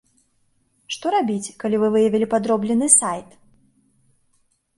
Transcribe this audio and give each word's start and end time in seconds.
Што 0.95 1.11
рабіць, 1.15 1.53
калі 1.63 1.75
вы 1.83 1.87
выявілі 1.97 2.29
падроблены 2.33 2.87
сайт? 2.97 3.37